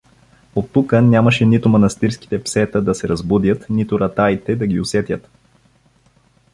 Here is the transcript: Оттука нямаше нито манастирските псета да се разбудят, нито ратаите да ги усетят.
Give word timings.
Оттука 0.55 1.01
нямаше 1.01 1.45
нито 1.45 1.69
манастирските 1.69 2.43
псета 2.43 2.81
да 2.81 2.95
се 2.95 3.07
разбудят, 3.09 3.65
нито 3.69 3.99
ратаите 3.99 4.55
да 4.55 4.67
ги 4.67 4.79
усетят. 4.79 5.29